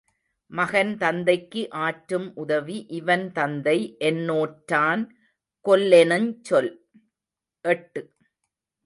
மகன்தந்தைக்கு 0.51 1.61
ஆற்றும் 1.79 2.25
உதவி 2.35 2.77
இவன்தந்தை 2.89 3.77
என்நோற்றான் 3.99 5.03
கொல்லென்னுஞ் 5.65 6.29
சொல் 6.41 6.71
எட்டு. 7.65 8.03